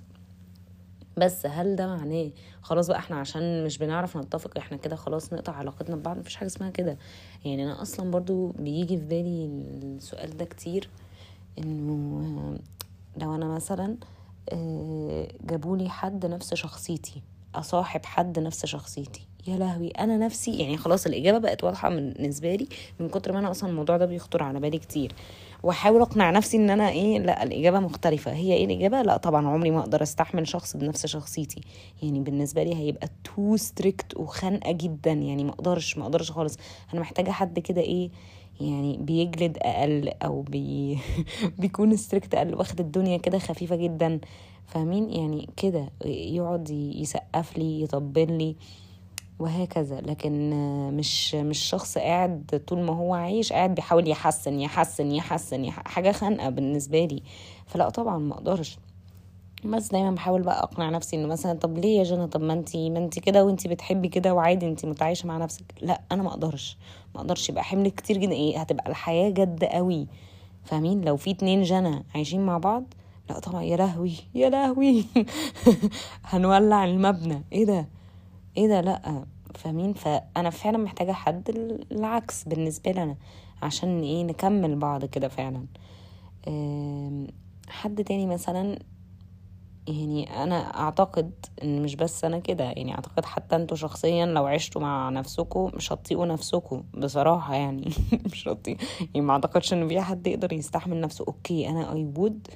بس 1.18 1.46
هل 1.46 1.76
ده 1.76 1.88
معناه 1.88 2.32
خلاص 2.62 2.88
بقى 2.88 2.98
إحنا 2.98 3.16
عشان 3.16 3.66
مش 3.66 3.78
بنعرف 3.78 4.18
نتفق 4.18 4.58
إحنا 4.58 4.78
كده 4.78 4.96
خلاص 4.96 5.34
نقطع 5.34 5.54
علاقتنا 5.54 5.96
ببعض؟ 5.96 6.18
مفيش 6.18 6.36
حاجة 6.36 6.48
اسمها 6.48 6.70
كده. 6.70 6.98
يعني 7.46 7.64
أنا 7.64 7.82
أصلا 7.82 8.12
برضو 8.12 8.48
بيجي 8.48 8.98
في 8.98 9.06
بالي 9.06 9.46
السؤال 9.46 10.38
ده 10.38 10.46
كتير 10.46 10.90
إنه 11.60 12.58
لو 13.18 13.36
أنا 13.36 13.46
مثلا 13.46 13.98
آه، 14.50 15.28
جابولي 15.44 15.90
حد 15.90 16.26
نفس 16.26 16.54
شخصيتي 16.54 17.22
أصاحب 17.56 18.06
حد 18.06 18.40
نفس 18.40 18.66
شخصيتي. 18.66 19.28
يا 19.48 19.58
لهوي 19.58 19.88
أنا 19.88 20.18
نفسي 20.18 20.58
يعني 20.58 20.78
خلاص 20.78 21.06
الإجابة 21.06 21.38
بقت 21.38 21.64
واضحة 21.64 21.90
بالنسبة 21.90 22.56
لي 22.56 22.68
من 23.00 23.10
كتر 23.10 23.32
ما 23.32 23.40
أنا 23.40 23.52
أصلا 23.52 23.70
الموضوع 23.70 23.98
ده 23.98 24.06
بيخطر 24.06 24.44
على 24.44 24.60
بالي 24.60 24.78
كتير. 24.78 25.12
وأحاول 25.64 26.02
أقنع 26.02 26.32
نفسي 26.32 26.58
إن 26.58 26.70
أنا 26.70 26.90
إيه 26.90 27.20
لأ 27.20 27.44
الإجابة 27.44 27.80
مختلفة. 27.80 28.32
هي 28.34 28.54
إيه 28.54 28.66
الإجابة؟ 28.66 29.02
لأ 29.02 29.18
طبعا 29.18 29.48
عمري 29.48 29.72
ما 29.72 29.80
أقدر 29.80 30.04
أستحمل 30.04 30.48
شخص 30.48 30.78
بنفس 30.78 31.06
شخصيتي. 31.06 31.62
يعني 32.04 32.20
بالنسبة 32.20 32.64
لي 32.64 32.76
هيبقى 32.76 33.10
too 33.24 33.58
strict 33.58 34.18
وخانقة 34.18 34.72
جدا. 34.72 35.12
يعني 35.12 35.44
ما 35.44 35.52
أقدرش 35.52 35.98
ما 35.98 36.04
أقدرش 36.04 36.32
خالص. 36.32 36.58
أنا 36.94 37.02
محتاجة 37.02 37.32
حد 37.32 37.60
كده 37.60 37.82
إيه 37.82 38.10
يعني 38.62 38.98
بيجلد 38.98 39.58
أقل 39.62 40.12
أو 40.24 40.42
بي 40.42 41.00
بيكون 41.60 41.96
strict 41.96 42.36
أقل 42.36 42.56
واخد 42.56 42.80
الدنيا 42.80 43.18
كده 43.18 43.40
خفيفة 43.40 43.76
جدا. 43.76 44.20
فاهمين؟ 44.68 45.10
يعني 45.10 45.50
كده 45.58 45.90
يقعد 46.06 46.70
يسقف 46.70 47.58
لي 47.58 47.82
يطبل 47.82 48.38
لي. 48.38 48.56
وهكذا. 49.40 50.02
لكن 50.02 50.50
مش 50.98 51.36
مش 51.36 51.60
شخص 51.60 51.98
قاعد 51.98 52.62
طول 52.68 52.80
ما 52.80 52.94
هو 52.94 53.14
عايش 53.14 53.54
قاعد 53.54 53.76
بيحاول 53.76 54.08
يحسن 54.10 54.60
يحسن 54.60 55.12
يحسن, 55.12 55.66
يحسن 55.66 55.90
حاجة 55.90 56.12
خانقة 56.12 56.50
بالنسبة 56.50 57.06
لي. 57.06 57.24
فلا 57.66 57.90
طبعا 57.90 58.18
ما 58.18 58.34
أقدرش. 58.34 58.78
بس 59.66 59.88
دايما 59.88 60.12
بحاول 60.12 60.42
بقى 60.42 60.64
أقنع 60.64 60.90
نفسي 60.90 61.16
إنه 61.16 61.28
مثلا 61.28 61.60
طب 61.60 61.78
ليه 61.78 61.98
يا 62.00 62.04
جنى 62.04 62.28
طب 62.28 62.42
ما 62.42 62.54
انت 62.54 62.76
ما 62.78 63.00
انت 63.00 63.20
كده 63.20 63.46
وانت 63.46 63.68
بتحبي 63.68 64.08
كده 64.08 64.34
وعادي 64.34 64.68
انت 64.68 64.86
متعايشة 64.86 65.28
مع 65.28 65.38
نفسك. 65.38 65.64
لا 65.82 66.02
أنا 66.12 66.24
ما 66.24 66.30
أقدرش. 66.30 66.78
ما 67.16 67.22
أقدرش 67.22 67.50
يبقى 67.50 67.64
حمل 67.64 67.90
كتير 67.90 68.18
جدا. 68.18 68.32
إيه 68.32 68.60
هتبقى 68.60 68.90
الحياة 68.90 69.30
جد 69.30 69.64
قوي. 69.64 70.08
فاهمين؟ 70.64 71.02
لو 71.02 71.18
في 71.18 71.32
اتنين 71.32 71.64
جنى 71.64 72.04
عايشين 72.16 72.46
مع 72.46 72.58
بعض 72.58 72.84
لا 73.30 73.40
طبعا 73.40 73.64
يا 73.64 73.78
لهوي 73.78 74.14
يا 74.36 74.50
لهوي. 74.50 75.06
هنولع 76.24 76.86
المبنى. 76.86 77.44
إيه 77.54 77.66
ده؟ 77.66 77.88
إيه 78.58 78.68
ده؟ 78.68 78.82
لأ 78.82 79.26
فاهمين؟ 79.56 79.94
فأنا 79.94 80.50
فعلا 80.50 80.78
محتاجة 80.78 81.12
حد 81.12 81.50
العكس 81.92 82.44
بالنسبة 82.44 82.92
لنا 82.92 83.16
عشان 83.62 84.02
إيه؟ 84.02 84.24
نكمل 84.24 84.76
بعض 84.76 85.06
كده 85.06 85.28
فعلا. 85.28 85.66
حد 87.70 88.04
تاني 88.04 88.26
مثلا؟ 88.28 88.80
يعني 89.88 90.44
أنا 90.44 90.56
أعتقد 90.80 91.32
إن 91.64 91.82
مش 91.84 91.96
بس 91.96 92.26
أنا 92.26 92.40
كده 92.40 92.64
يعني 92.64 92.96
أعتقد 92.96 93.26
حتى 93.26 93.56
أنتوا 93.56 93.78
شخصيا 93.78 94.26
لو 94.26 94.46
عشتوا 94.46 94.82
مع 94.82 95.10
نفسكم 95.10 95.72
مش 95.74 95.94
هتطيقوا 95.94 96.26
نفسكم 96.26 96.84
بصراحة 96.98 97.56
يعني. 97.56 97.90
مش 98.32 98.48
هتطيق 98.48 98.78
يعني 99.00 99.22
ما 99.26 99.34
أعتقدش 99.34 99.74
إن 99.74 99.88
في 99.88 100.02
حد 100.02 100.28
يقدر 100.28 100.54
يستحمل 100.54 101.02
نفسه. 101.02 101.26
okay 101.28 101.70
أنا 101.70 101.94
I 101.94 102.04
would 102.18 102.48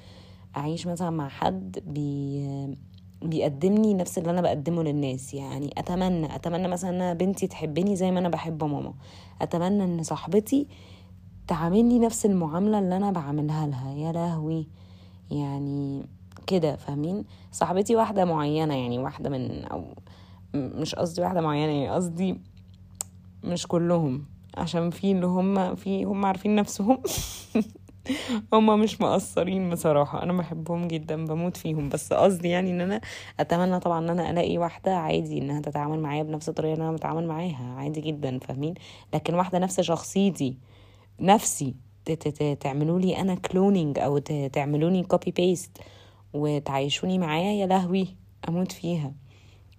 أعيش 0.57 0.87
مثلا 0.87 1.09
مع 1.09 1.29
حد 1.29 1.79
بي 1.85 2.77
بيقدمني 3.21 3.93
نفس 3.93 4.17
اللي 4.17 4.31
أنا 4.31 4.41
بقدمه 4.41 4.83
للناس. 4.83 5.33
يعني 5.33 5.73
أتمنى 5.77 6.35
أتمنى 6.35 6.67
مثلا 6.67 7.11
إن 7.11 7.17
بنتي 7.17 7.47
تحبني 7.47 7.95
زي 7.95 8.11
ما 8.11 8.19
أنا 8.19 8.29
بحب 8.29 8.63
ماما. 8.63 8.93
أتمنى 9.41 9.83
إن 9.83 10.03
صاحبتي 10.03 10.67
تعاملني 11.47 11.99
نفس 11.99 12.25
المعاملة 12.25 12.79
اللي 12.79 12.97
أنا 12.97 13.11
بعملها 13.11 13.67
لها. 13.67 13.93
يا 13.93 14.11
لهوي. 14.11 14.67
يعني 15.31 16.05
كده 16.47 16.75
فاهمين؟ 16.75 17.25
صاحبتي 17.51 17.95
واحدة 17.95 18.25
معينة 18.25 18.73
يعني 18.75 18.99
واحدة 18.99 19.29
من 19.29 19.65
أو 19.65 19.83
مش 20.53 20.95
قصدي 20.95 21.21
واحدة 21.21 21.41
معينة 21.41 21.71
يعني 21.71 21.89
قصدي 21.89 22.37
مش 23.43 23.67
كلهم. 23.67 24.25
عشان 24.57 24.89
في 24.89 25.11
اللي 25.11 25.25
هم 25.25 25.75
في 25.75 26.03
هم 26.03 26.25
عارفين 26.25 26.55
نفسهم. 26.55 26.97
هما 28.53 28.75
مش 28.75 29.01
مقصرين 29.01 29.69
بصراحة. 29.69 30.23
أنا 30.23 30.33
بحبهم 30.33 30.87
جدا 30.87 31.25
بموت 31.25 31.57
فيهم. 31.57 31.89
بس 31.89 32.13
قصدي 32.13 32.49
يعني 32.49 32.71
إن 32.71 32.81
أنا 32.81 33.01
أتمنى 33.39 33.79
طبعا 33.79 33.99
إن 33.99 34.09
أنا 34.09 34.29
ألاقي 34.29 34.57
واحدة 34.57 34.95
عادي 34.95 35.37
إنها 35.37 35.61
تتعامل 35.61 35.99
معايا 35.99 36.23
بنفس 36.23 36.49
الطريقة 36.49 36.73
اللي 36.73 36.83
أنا 36.83 36.91
بتعامل 36.95 37.27
معاها. 37.27 37.75
عادي 37.77 38.01
جدا 38.01 38.39
فاهمين؟ 38.39 38.73
لكن 39.13 39.33
واحدة 39.33 39.59
نفس 39.59 39.81
شخصيتي 39.81 40.57
نفسي 41.19 41.75
تعملوا 42.59 42.99
لي 42.99 43.17
أنا 43.21 43.35
cloning 43.35 43.99
أو 43.99 44.17
تعملوني 44.53 45.03
copy 45.03 45.31
paste 45.31 45.77
وتعيشوني 46.33 47.17
معايا 47.17 47.51
يا 47.61 47.65
لهوي 47.65 48.07
أموت 48.49 48.71
فيها. 48.71 49.13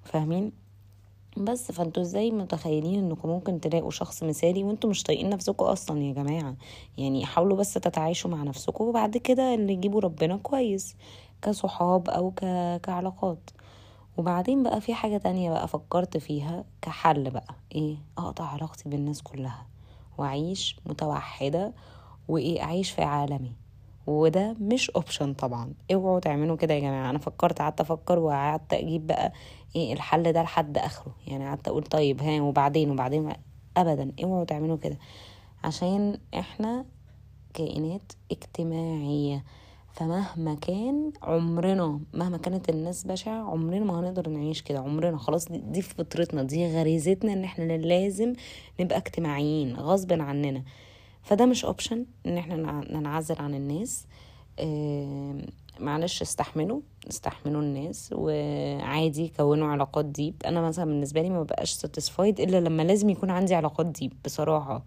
فاهمين؟ 0.04 0.52
بس 1.36 1.72
فانتوا 1.72 2.02
إزاي 2.02 2.30
متخيلين 2.30 2.98
انكم 2.98 3.28
ممكن 3.28 3.60
تلاقوا 3.60 3.90
شخص 3.90 4.22
مثالي 4.22 4.64
وانتوا 4.64 4.90
مش 4.90 5.02
طايقين 5.02 5.30
نفسكم 5.30 5.64
أصلا 5.64 6.02
يا 6.02 6.12
جماعة؟ 6.12 6.56
يعني 6.98 7.26
حاولوا 7.26 7.56
بس 7.56 7.74
تتعايشوا 7.74 8.30
مع 8.30 8.42
نفسكم 8.42 8.84
وبعد 8.84 9.16
كده 9.16 9.54
اللي 9.54 9.72
يجيبوا 9.72 10.00
ربنا 10.00 10.36
كويس 10.36 10.96
كصحاب 11.42 12.08
أو 12.10 12.30
ك... 12.30 12.40
كعلاقات. 12.82 13.50
وبعدين 14.16 14.62
بقى 14.62 14.80
في 14.80 14.94
حاجة 14.94 15.16
تانية 15.16 15.50
بقى 15.50 15.68
فكرت 15.68 16.16
فيها 16.16 16.64
كحل 16.82 17.30
بقى. 17.30 17.54
إيه؟ 17.74 17.96
اقطع 18.18 18.44
علاقتي 18.44 18.88
بالناس 18.88 19.22
كلها. 19.22 19.66
واعيش 20.18 20.76
متوحدة 20.86 21.72
وايه؟ 22.28 22.62
اعيش 22.62 22.90
في 22.90 23.02
عالمي. 23.02 23.52
وده 24.06 24.56
مش 24.60 24.90
اوبشن 24.90 25.34
طبعا. 25.34 25.72
اوعوا 25.94 26.20
تعملوا 26.20 26.56
كده 26.56 26.74
يا 26.74 26.80
جماعة. 26.80 27.10
أنا 27.10 27.18
فكرت 27.18 27.58
قعدت 27.58 27.80
أفكر 27.80 28.18
وقعدت 28.18 28.72
أجيب 28.72 29.06
بقى 29.06 29.32
إيه 29.76 29.92
الحل 29.92 30.32
ده 30.32 30.42
لحد 30.42 30.78
آخره. 30.78 31.14
يعني 31.26 31.46
قعدت 31.46 31.68
أقول 31.68 31.82
طيب 31.82 32.22
ها 32.22 32.40
وبعدين 32.42 32.90
وبعدين 32.90 33.32
ابدا. 33.76 34.12
اوعوا 34.24 34.44
تعملوا 34.44 34.76
كده. 34.76 34.98
عشان 35.64 36.18
إحنا 36.34 36.84
كائنات 37.54 38.12
اجتماعية 38.32 39.44
فمهما 39.92 40.54
كان 40.54 41.12
عمرنا 41.22 42.00
مهما 42.14 42.36
كانت 42.36 42.68
الناس 42.70 43.04
بشعة 43.04 43.50
عمرنا 43.50 43.84
ما 43.84 44.00
هنقدر 44.00 44.28
نعيش 44.28 44.62
كده. 44.62 44.78
عمرنا. 44.78 45.18
خلاص 45.18 45.48
دي, 45.48 45.58
دي 45.58 45.82
فطرتنا 45.82 46.42
دي 46.42 46.76
غريزتنا 46.78 47.32
إن 47.32 47.44
إحنا 47.44 47.72
لازم 47.72 48.32
نبقى 48.80 48.98
اجتماعيين 48.98 49.76
غصب 49.76 50.12
عننا. 50.12 50.62
فده 51.30 51.46
مش 51.46 51.64
option 51.64 52.06
إن 52.26 52.38
إحنا 52.38 52.56
ننعزل 52.90 53.34
عن 53.38 53.54
الناس. 53.54 54.06
معلش 55.80 56.22
استحملوا 56.22 56.80
استحملوا 57.10 57.62
الناس 57.62 58.10
وعادي 58.16 59.32
كونوا 59.36 59.68
علاقات 59.68 60.04
deep 60.04 60.34
أنا 60.46 60.60
مثلا 60.60 60.84
بالنسبة 60.84 61.22
لي 61.22 61.30
ما 61.30 61.42
بقاش 61.42 61.72
satisfied 61.72 62.40
إلا 62.40 62.60
لما 62.60 62.82
لازم 62.82 63.10
يكون 63.10 63.30
عندي 63.30 63.54
علاقات 63.54 63.86
deep 63.86 64.12
بصراحة. 64.24 64.82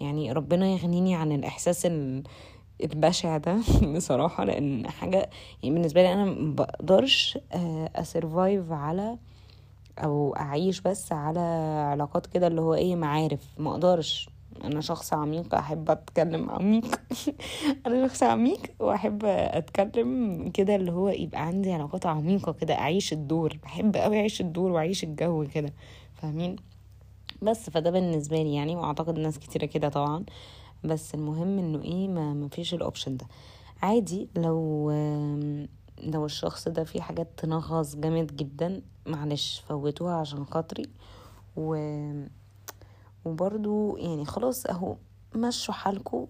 يعني 0.00 0.32
ربنا 0.32 0.66
يغنيني 0.66 1.14
عن 1.14 1.32
الإحساس 1.32 1.88
البشع 2.84 3.36
ده 3.36 3.56
بصراحة 3.96 4.44
لأن 4.44 4.90
حاجة 4.90 5.30
يعني 5.62 5.74
بالنسبة 5.74 6.02
لي 6.02 6.12
أنا 6.12 6.24
ما 6.24 6.54
بقدرش 6.54 7.38
اسرفايف 7.96 8.72
على 8.72 9.18
أو 9.98 10.36
أعيش 10.36 10.80
بس 10.80 11.12
على 11.12 11.40
علاقات 11.92 12.26
كده 12.26 12.46
اللي 12.46 12.60
هو 12.60 12.74
إيه 12.74 12.96
معارف. 12.96 13.40
ما 13.58 13.70
أقدرش. 13.70 14.28
أنا 14.64 14.80
شخص 14.80 15.12
عميق 15.12 15.54
أحب 15.54 15.90
أتكلم 15.90 16.50
عميق. 16.50 16.84
أنا 17.86 18.08
شخص 18.08 18.22
عميق 18.22 18.60
وأحب 18.80 19.24
أتكلم 19.24 20.48
كده 20.54 20.76
اللي 20.76 20.92
هو 20.92 21.08
يبقى 21.08 21.46
عندي 21.46 21.72
علاقات 21.72 22.06
عميقة 22.06 22.52
كده 22.52 22.74
أعيش 22.74 23.12
الدور. 23.12 23.58
بحب 23.62 23.96
قوي 23.96 24.18
أعيش 24.20 24.40
الدور 24.40 24.70
وأعيش 24.72 25.04
الجو 25.04 25.46
كده 25.54 25.72
فاهمين؟ 26.14 26.56
بس 27.42 27.70
فده 27.70 27.90
بالنسبة 27.90 28.42
لي 28.42 28.54
يعني 28.54 28.76
وأعتقد 28.76 29.18
ناس 29.18 29.38
كتيرة 29.38 29.66
كده 29.66 29.88
طبعا. 29.88 30.24
بس 30.84 31.14
المهم 31.14 31.58
إنه 31.58 31.82
إيه 31.82 32.08
ما 32.08 32.34
مفيش 32.34 32.74
الاوبشن 32.74 33.16
ده. 33.16 33.26
عادي 33.82 34.28
لو 34.36 34.90
لو 36.02 36.24
الشخص 36.24 36.68
ده 36.68 36.84
فيه 36.84 37.00
حاجات 37.00 37.28
تنغص 37.36 37.96
جامد 37.96 38.36
جدا 38.36 38.82
معلش 39.06 39.62
فوتوها 39.68 40.14
عشان 40.14 40.44
خاطري. 40.44 40.84
و 41.56 41.74
وبرضو 43.30 43.96
يعني 43.96 44.24
خلاص 44.24 44.66
اهو 44.66 44.96
مشوا 45.34 45.74
حالكم 45.74 46.26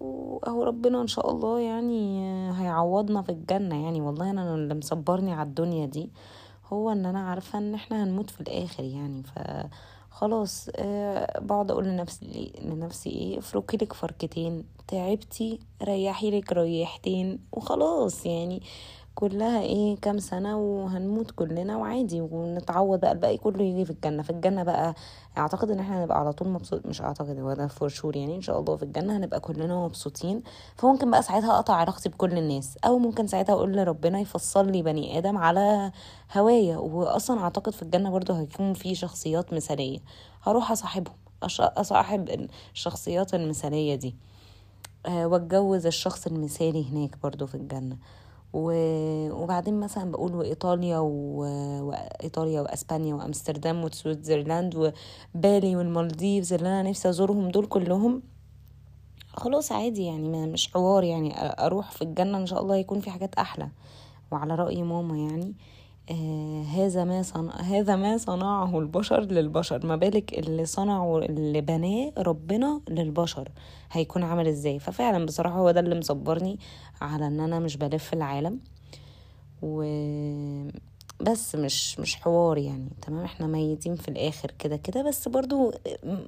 اهو 0.47 0.63
ربنا 0.63 1.01
ان 1.01 1.07
شاء 1.07 1.31
الله 1.31 1.59
يعني 1.59 2.19
هيعوضنا 2.61 3.21
في 3.21 3.29
الجنة. 3.31 3.83
يعني 3.85 4.01
والله 4.01 4.29
أنا 4.31 4.55
اللي 4.55 4.75
مصبرني 4.75 5.33
على 5.33 5.47
الدنيا 5.49 5.85
دي 5.85 6.09
هو 6.73 6.91
ان 6.91 7.05
أنا 7.05 7.19
عارفة 7.29 7.59
ان 7.59 7.73
إحنا 7.73 8.03
هنموت 8.03 8.29
في 8.29 8.41
الآخر 8.41 8.83
يعني. 8.83 9.23
ف 9.23 9.39
خلاص 10.11 10.69
أه 10.75 11.39
بقعد 11.39 11.71
أقول 11.71 11.85
لنفسي 11.85 12.51
لنفسي 12.65 13.09
إيه 13.09 13.39
افركي 13.39 13.77
لك 13.77 13.93
فركتين 13.93 14.63
تعبتي 14.87 15.59
ريحي 15.83 16.31
لك 16.39 16.53
ريحتين 16.53 17.39
وخلاص 17.51 18.25
يعني. 18.25 18.61
كلها 19.19 19.61
إيه 19.61 19.95
كام 19.95 20.19
سنة 20.19 20.57
وهنموت 20.57 21.31
كلنا 21.31 21.77
وعادي 21.77 22.21
ونتعوض 22.21 22.99
بقى 22.99 23.11
الباقي 23.11 23.37
كله 23.37 23.63
يجي 23.63 23.85
في 23.85 23.91
الجنة. 23.91 24.23
في 24.23 24.29
الجنة 24.29 24.63
بقى 24.63 24.95
أعتقد 25.37 25.71
إن 25.71 25.79
إحنا 25.79 26.03
هنبقى 26.03 26.19
على 26.19 26.33
طول 26.33 26.47
مبسوط 26.49 26.85
مش 26.85 27.01
أعتقد 27.01 27.39
هو 27.39 27.53
ده 27.53 27.67
فور 27.67 27.89
شور 27.89 28.15
يعني 28.15 28.35
إن 28.35 28.41
شاء 28.41 28.59
الله 28.59 28.75
في 28.75 28.83
الجنة 28.83 29.17
هنبقى 29.17 29.39
كلنا 29.39 29.75
مبسوطين. 29.85 30.43
فممكن 30.75 31.11
بقى 31.11 31.23
ساعتها 31.23 31.55
أقطع 31.55 31.73
علاقتي 31.73 32.09
بكل 32.09 32.37
الناس 32.37 32.77
أو 32.85 32.99
ممكن 32.99 33.27
ساعتها 33.27 33.53
أقول 33.53 33.77
لربنا 33.77 34.19
يفصل 34.19 34.71
لي 34.71 34.81
بني 34.81 35.17
آدم 35.17 35.37
على 35.37 35.91
هوايا 36.37 36.77
واصلا 36.77 37.39
أعتقد 37.41 37.73
في 37.73 37.81
الجنة 37.81 38.09
برضو 38.09 38.33
هيكون 38.33 38.73
في 38.73 38.95
شخصيات 38.95 39.53
مثالية. 39.53 39.99
هروح 40.43 40.71
أصاحبهم 40.71 41.15
أصاحب 41.61 42.47
الشخصيات 42.73 43.33
المثالية 43.33 43.95
دي. 43.95 44.15
أه 45.05 45.27
وأتجوز 45.27 45.85
الشخص 45.85 46.27
المثالي 46.27 46.91
هناك 46.91 47.17
برضو 47.23 47.45
في 47.45 47.55
الجنة. 47.55 47.97
وبعدين 48.53 49.79
مثلا 49.79 50.11
بقول 50.11 50.35
وإيطاليا 50.35 50.97
وإيطاليا 50.97 52.61
وأسبانيا 52.61 53.15
وأمستردام 53.15 53.83
وسويتزرلاند 53.83 54.75
وبالي 55.35 55.75
والمالديفز 55.75 56.53
اللي 56.53 56.67
أنا 56.69 56.89
نفسي 56.89 57.09
أزورهم 57.09 57.49
دول 57.49 57.65
كلهم 57.65 58.21
خلاص 59.33 59.71
عادي 59.71 60.05
يعني 60.05 60.29
ما 60.29 60.45
مش 60.45 60.73
حوار 60.73 61.03
يعني 61.03 61.33
أروح 61.37 61.91
في 61.91 62.01
الجنة 62.01 62.37
إن 62.37 62.45
شاء 62.45 62.61
الله 62.61 62.75
يكون 62.75 62.99
في 62.99 63.11
حاجات 63.11 63.35
أحلى 63.35 63.69
وعلى 64.31 64.55
رأي 64.55 64.83
ماما 64.83 65.17
يعني. 65.17 65.43
آه 65.43 65.78
هذا 66.75 67.03
ما 67.03 67.21
صنع 67.21 67.55
هذا 67.55 67.95
ما 67.95 68.17
صنعه 68.17 68.79
البشر 68.79 69.21
للبشر. 69.21 69.85
ما 69.85 69.95
بالك 69.95 70.39
اللي 70.39 70.65
صنعه 70.65 71.17
اللي 71.17 71.61
بناه 71.61 72.11
ربنا 72.17 72.81
للبشر. 72.89 73.49
هيكون 73.91 74.23
عامل 74.23 74.47
إزاي؟ 74.47 74.79
ففعلا 74.79 75.25
بصراحة 75.25 75.55
هو 75.55 75.71
ده 75.71 75.79
اللي 75.79 75.99
مصبرني 75.99 76.59
على 77.01 77.27
إن 77.27 77.39
أنا 77.39 77.59
مش 77.59 77.77
بلف 77.77 78.13
العالم. 78.13 78.59
و 79.61 79.83
بس 81.21 81.55
مش 81.55 81.99
مش 81.99 82.15
حوار 82.15 82.57
يعني. 82.57 82.89
تمام؟ 83.01 83.23
إحنا 83.23 83.47
ميتين 83.47 83.95
في 83.95 84.07
الآخر 84.07 84.51
كده 84.59 84.77
كده. 84.77 85.03
بس 85.03 85.27
برضو 85.27 85.71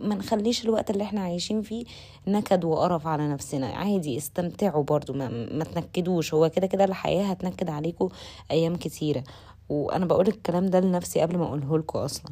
ما 0.01 0.15
نخليش 0.15 0.65
الوقت 0.65 0.89
اللي 0.89 1.03
إحنا 1.03 1.21
عايشين 1.21 1.61
فيه 1.61 1.85
نكد 2.27 2.65
وقرف 2.65 3.07
على 3.07 3.27
نفسنا. 3.27 3.67
عادي 3.67 4.17
استمتعوا 4.17 4.83
برضو. 4.83 5.13
ما, 5.13 5.29
ما 5.51 5.63
تنكدوش. 5.63 6.33
هو 6.33 6.49
كده 6.49 6.67
كده 6.67 6.83
الحياة 6.83 7.23
هتنكد 7.23 7.69
عليكم 7.69 8.09
أيام 8.51 8.75
كتيرة. 8.75 9.23
وأنا 9.71 10.05
بقول 10.05 10.27
الكلام 10.27 10.65
ده 10.65 10.79
لنفسي 10.79 11.21
قبل 11.21 11.37
ما 11.37 11.45
اقوله 11.45 11.77
لكم 11.77 11.99
أصلا. 11.99 12.31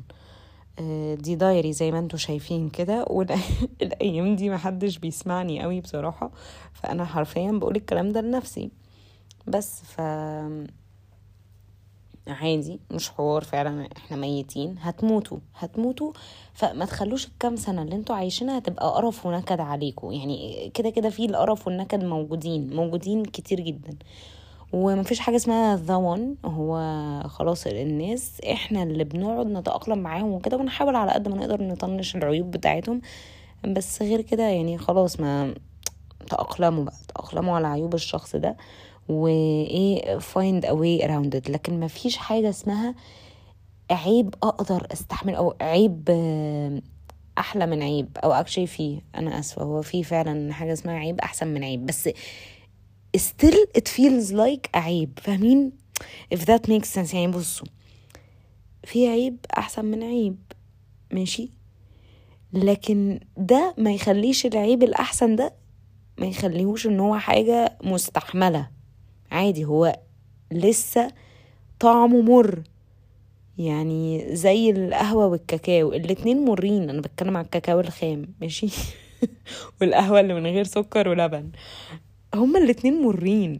آه، 0.80 1.16
دي 1.16 1.36
دايري 1.36 1.74
زي 1.74 1.92
ما 1.92 2.00
أنتم 2.00 2.18
شايفين 2.18 2.70
كده 2.70 3.06
والايام 3.10 4.36
دي 4.40 4.50
محدش 4.50 4.98
بيسمعني 4.98 5.62
قوي 5.64 5.82
بصراحة. 5.82 6.32
فأنا 6.74 7.06
حرفيا 7.06 7.52
بقول 7.52 7.76
الكلام 7.76 8.12
ده 8.12 8.22
لنفسي. 8.22 8.72
بس 9.48 9.82
ف 9.84 10.02
عادي 12.28 12.80
مش 12.92 13.10
حوار 13.10 13.44
فعلا 13.44 13.90
إحنا 13.98 14.18
ميتين. 14.18 14.76
هتموتوا 14.80 15.38
هتموتوا. 15.56 16.12
فما 16.54 16.86
تخلوش 16.86 17.28
الكام 17.28 17.56
سنة 17.56 17.82
اللي 17.82 17.96
أنتوا 17.96 18.16
عايشينها 18.16 18.60
تبقى 18.60 18.94
قرف 18.94 19.26
ونكد 19.26 19.60
عليكم 19.60 20.12
يعني 20.12 20.70
كده 20.74 20.90
كده 20.90 21.10
في 21.10 21.26
القرف 21.26 21.68
والنكد 21.68 22.04
موجودين 22.04 22.76
موجودين 22.76 23.26
كتير 23.26 23.60
جدا. 23.60 23.98
ومفيش 24.74 25.20
حاجة 25.20 25.36
اسمها 25.36 25.76
ذا 25.76 25.94
هو 26.46 26.80
خلاص 27.28 27.68
الناس 27.68 28.42
إحنا 28.52 28.84
اللي 28.84 29.04
بنقعد 29.04 29.48
نتأقلم 29.48 30.00
معاهم 30.00 30.32
وكده 30.32 30.58
ونحاول 30.58 30.96
على 30.96 31.12
قد 31.12 31.28
ما 31.28 31.36
نقدر 31.38 31.64
نطنش 31.64 32.16
العيوب 32.16 32.52
بتاعتهم. 32.52 33.02
بس 33.68 34.02
غير 34.02 34.22
كده 34.22 34.44
يعني 34.44 34.78
خلاص 34.78 35.20
ما 35.20 35.56
تأقلموا 36.30 36.84
بقى 36.84 36.96
تأقلموا 37.08 37.56
على 37.56 37.68
عيوب 37.68 37.94
الشخص 37.94 38.36
ده 38.36 38.58
وايه 39.10 40.20
find 40.20 40.64
a 40.64 40.74
way 40.74 41.06
around 41.08 41.40
it. 41.40 41.50
لكن 41.50 41.80
ما 41.80 41.88
فيش 41.88 42.18
حاجة 42.18 42.50
اسمها 42.50 42.96
عيب 43.92 44.36
أقدر 44.44 44.88
أستحمل 44.94 45.36
أو 45.36 45.56
عيب 45.62 46.10
أحلى 47.38 47.66
من 47.66 47.84
عيب 47.84 48.18
أو 48.24 48.32
اكشلي 48.32 48.68
فيه. 48.68 49.02
أنا 49.16 49.40
آسفة 49.40 49.64
هو 49.64 49.82
في 49.82 50.04
فعلا 50.04 50.54
حاجة 50.54 50.74
اسمها 50.74 50.96
عيب 50.96 51.20
أحسن 51.20 51.48
من 51.48 51.64
عيب. 51.64 51.86
بس 51.86 52.10
still 53.18 53.66
it 53.78 53.88
feels 53.88 54.32
like 54.32 54.70
عيب. 54.76 55.20
فاهمين؟ 55.22 55.72
If 56.36 56.40
that 56.40 56.70
makes 56.70 56.88
sense. 56.96 57.14
يعني 57.14 57.28
بصوا 57.28 57.68
في 58.84 59.08
عيب 59.08 59.38
أحسن 59.58 59.86
من 59.86 60.04
عيب. 60.04 60.38
ماشي؟ 61.12 61.50
لكن 62.54 63.20
ده 63.38 63.76
ما 63.78 63.92
يخليش 63.92 64.46
العيب 64.46 64.84
الأحسن 64.84 65.36
ده 65.36 65.54
ما 66.18 66.26
يخليهوش 66.28 66.88
إن 66.88 67.00
هو 67.00 67.18
حاجة 67.18 67.78
مستحملة. 67.84 68.70
عادي 69.32 69.66
هو 69.66 70.00
لسه 70.52 71.12
طعمه 71.80 72.22
مر. 72.22 72.64
يعني 73.58 74.36
زي 74.36 74.70
القهوة 74.70 75.26
والكاكاو 75.26 75.94
الاتنين 75.94 76.46
مرين. 76.46 76.90
أنا 76.90 77.02
بتكلم 77.02 77.38
على 77.38 77.46
الكاكاو 77.46 77.80
الخام 77.80 78.26
ماشي؟ 78.42 78.68
والقهوة 79.82 80.20
اللي 80.20 80.34
من 80.34 80.46
غير 80.46 80.64
سكر 80.64 81.10
ولبن. 81.10 81.52
هما 82.36 82.60
الاتنين 82.60 83.02
مرين. 83.02 83.60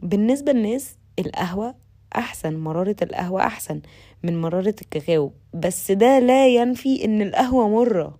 بالنسبة 0.00 0.52
للناس 0.52 0.96
القهوة 1.18 1.74
أحسن 2.16 2.56
مرارة 2.56 2.96
القهوة 3.02 3.46
أحسن 3.46 3.80
من 4.22 4.40
مرارة 4.40 4.74
الكاكاو. 4.82 5.32
بس 5.54 5.92
ده 5.92 6.18
لا 6.18 6.48
ينفي 6.48 7.04
إن 7.04 7.22
القهوة 7.22 7.68
مرة. 7.68 8.18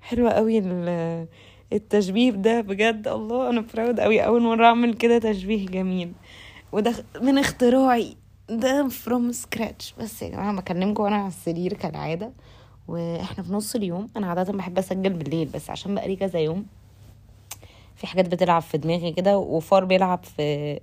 حلوة 0.00 0.30
قوي 0.30 0.62
التشبيه 1.72 2.30
ده 2.30 2.60
بجد 2.60 3.08
الله. 3.08 3.50
أنا 3.50 3.64
proud 3.74 4.00
قوي 4.00 4.20
أول 4.20 4.42
مرة 4.42 4.66
أعمل 4.66 4.94
كده 4.94 5.18
تشبيه 5.18 5.66
جميل. 5.66 6.12
وده 6.72 6.94
من 7.22 7.38
اختراعي. 7.38 8.16
ده 8.48 8.88
from 8.88 9.32
scratch 9.32 9.94
بس 10.00 10.22
يا 10.22 10.28
جماعة 10.28 10.56
بكلمكم 10.56 11.02
وأنا 11.02 11.16
على 11.16 11.28
السرير 11.28 11.72
كالعادة. 11.72 12.32
وإحنا 12.88 13.44
في 13.44 13.52
نص 13.52 13.74
اليوم. 13.74 14.08
أنا 14.16 14.26
عادة 14.26 14.52
بحب 14.52 14.78
أسجل 14.78 15.12
بالليل 15.12 15.48
بس 15.48 15.70
عشان 15.70 15.94
بقالي 15.94 16.16
كذا 16.16 16.40
يوم. 16.40 16.66
في 17.96 18.06
حاجات 18.06 18.28
بتلعب 18.28 18.62
في 18.62 18.78
دماغي 18.78 19.12
كده 19.12 19.38
وفار 19.38 19.84
بيلعب 19.84 20.24
في 20.24 20.80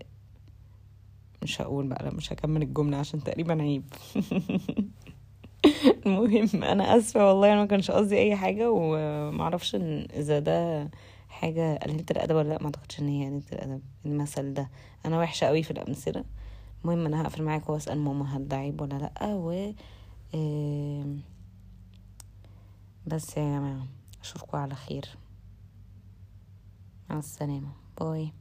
مش 1.44 1.62
هقول 1.62 1.88
بقى 1.88 2.04
لا 2.06 2.14
مش 2.14 2.34
هكمل 2.34 2.62
الجملة 2.62 2.98
عشان 2.98 3.24
تقريبا 3.24 3.62
عيب. 3.62 3.84
المهم 6.06 6.64
أنا 6.64 6.98
آسفة 6.98 7.28
والله 7.28 7.54
أنا 7.54 7.62
ما 7.62 7.68
كانش 7.68 7.92
قصدي 7.92 8.18
أي 8.18 8.36
حاجة 8.36 8.72
ومعرفش 8.72 9.76
إن 9.76 10.08
إذا 10.14 10.40
ده 10.40 10.90
حاجة 11.30 11.78
قليله 11.78 12.06
الأدب 12.12 12.36
ولا 12.36 12.50
لأ 12.50 12.58
ما 12.60 12.66
أعتقدش 12.66 13.00
إن 13.00 13.08
هي 13.08 13.26
قليله 13.26 13.44
الأدب 13.54 13.82
المثل 14.06 14.54
ده. 14.54 14.70
أنا 15.06 15.20
وحشة 15.20 15.48
قوي 15.48 15.64
في 15.64 15.72
الأمثلة. 15.72 16.24
المهم 16.84 17.06
أنا 17.06 17.22
هقفل 17.22 17.44
معاكم 17.44 17.74
وأسأل 17.74 18.00
ماما 18.00 18.38
هل 18.38 18.48
ده 18.48 18.58
عيب 18.58 18.82
ولا 18.82 18.96
لأ 18.96 19.28
و 19.34 19.74
بس 23.08 23.38
يا 23.38 23.44
جماعة 23.44 23.88
اشوفكم 24.22 24.58
على 24.58 24.76
خير. 24.76 25.06
I'll 27.12 27.22
send 27.22 27.52
him. 27.52 27.74
Bye. 27.96 28.32